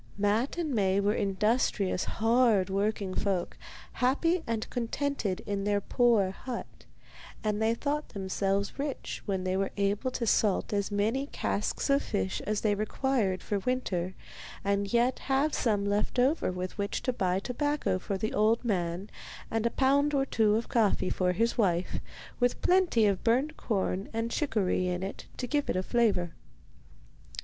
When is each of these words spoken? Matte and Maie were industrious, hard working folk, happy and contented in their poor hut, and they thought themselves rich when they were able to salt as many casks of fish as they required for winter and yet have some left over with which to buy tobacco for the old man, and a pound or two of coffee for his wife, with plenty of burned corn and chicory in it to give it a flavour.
Matte 0.17 0.57
and 0.57 0.73
Maie 0.73 0.99
were 0.99 1.13
industrious, 1.13 2.05
hard 2.05 2.71
working 2.71 3.13
folk, 3.13 3.55
happy 3.93 4.41
and 4.47 4.67
contented 4.71 5.41
in 5.45 5.63
their 5.63 5.79
poor 5.79 6.31
hut, 6.31 6.85
and 7.43 7.61
they 7.61 7.75
thought 7.75 8.09
themselves 8.09 8.79
rich 8.79 9.21
when 9.27 9.43
they 9.43 9.55
were 9.55 9.69
able 9.77 10.09
to 10.09 10.25
salt 10.25 10.73
as 10.73 10.89
many 10.89 11.27
casks 11.27 11.87
of 11.91 12.01
fish 12.01 12.41
as 12.47 12.61
they 12.61 12.73
required 12.73 13.43
for 13.43 13.59
winter 13.59 14.15
and 14.63 14.91
yet 14.91 15.19
have 15.19 15.53
some 15.53 15.85
left 15.85 16.17
over 16.17 16.51
with 16.51 16.79
which 16.79 17.03
to 17.03 17.13
buy 17.13 17.37
tobacco 17.37 17.99
for 17.99 18.17
the 18.17 18.33
old 18.33 18.65
man, 18.65 19.07
and 19.51 19.67
a 19.67 19.69
pound 19.69 20.15
or 20.15 20.25
two 20.25 20.55
of 20.55 20.67
coffee 20.67 21.11
for 21.11 21.31
his 21.31 21.59
wife, 21.59 21.99
with 22.39 22.59
plenty 22.63 23.05
of 23.05 23.23
burned 23.23 23.55
corn 23.55 24.09
and 24.13 24.31
chicory 24.31 24.87
in 24.87 25.03
it 25.03 25.27
to 25.37 25.45
give 25.45 25.69
it 25.69 25.75
a 25.75 25.83
flavour. 25.83 26.33